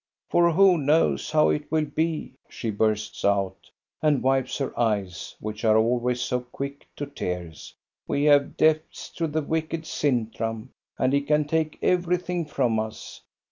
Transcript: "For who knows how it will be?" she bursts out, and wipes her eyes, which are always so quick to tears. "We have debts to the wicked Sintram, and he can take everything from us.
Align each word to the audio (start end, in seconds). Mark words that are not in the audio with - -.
"For 0.31 0.51
who 0.53 0.79
knows 0.79 1.29
how 1.29 1.49
it 1.49 1.71
will 1.71 1.85
be?" 1.85 2.33
she 2.49 2.71
bursts 2.71 3.23
out, 3.23 3.69
and 4.01 4.23
wipes 4.23 4.57
her 4.57 4.73
eyes, 4.79 5.35
which 5.39 5.63
are 5.63 5.77
always 5.77 6.19
so 6.21 6.39
quick 6.39 6.87
to 6.95 7.05
tears. 7.05 7.75
"We 8.07 8.23
have 8.23 8.57
debts 8.57 9.11
to 9.17 9.27
the 9.27 9.43
wicked 9.43 9.85
Sintram, 9.85 10.71
and 10.97 11.13
he 11.13 11.21
can 11.21 11.45
take 11.45 11.77
everything 11.83 12.45
from 12.47 12.79
us. 12.79 13.21